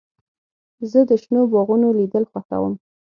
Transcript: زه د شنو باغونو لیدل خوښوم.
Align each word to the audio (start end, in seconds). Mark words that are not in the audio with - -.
زه 0.91 0.99
د 1.09 1.11
شنو 1.21 1.41
باغونو 1.51 1.87
لیدل 1.99 2.23
خوښوم. 2.31 2.73